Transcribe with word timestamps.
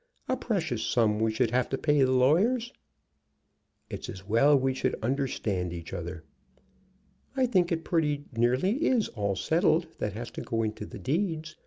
A 0.27 0.35
precious 0.35 0.81
sum 0.83 1.19
we 1.19 1.31
should 1.31 1.51
have 1.51 1.69
to 1.69 1.77
pay 1.77 2.01
the 2.01 2.11
lawyers!" 2.11 2.73
"It's 3.87 4.09
as 4.09 4.27
well 4.27 4.57
we 4.57 4.73
should 4.73 4.95
understand 5.03 5.71
each 5.73 5.93
other." 5.93 6.23
"I 7.37 7.45
think 7.45 7.71
it 7.71 7.83
pretty 7.83 8.25
nearly 8.35 8.87
is 8.87 9.09
all 9.09 9.35
settled 9.35 9.85
that 9.99 10.13
has 10.13 10.31
to 10.31 10.41
go 10.41 10.63
into 10.63 10.87
the 10.87 10.97
deeds. 10.97 11.55